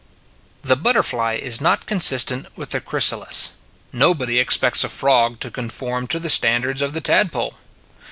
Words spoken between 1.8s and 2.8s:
consistent with